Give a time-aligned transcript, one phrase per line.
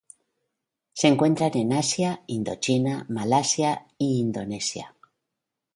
[0.93, 4.95] Se encuentran en Asia: Indochina, Malasia y Indonesia.